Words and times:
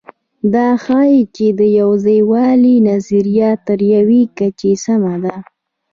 دا 0.53 0.67
ښيي، 0.83 1.17
چې 1.35 1.45
د 1.59 1.61
یوځایوالي 1.79 2.75
نظریه 2.89 3.51
تر 3.67 3.79
یوې 3.95 4.21
کچې 4.37 4.73
سمه 4.85 5.15
ده. 5.23 5.35